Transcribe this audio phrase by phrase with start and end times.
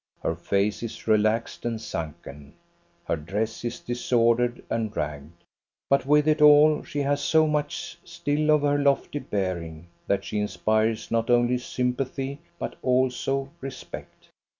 [0.23, 2.55] Her face is relaxed and sunken,
[3.05, 5.31] her dress is disordered and ragged.
[5.91, 10.39] But with it all she has so much still of her lofty bearing that she
[10.39, 14.29] inspires not only sympathy, but also respect.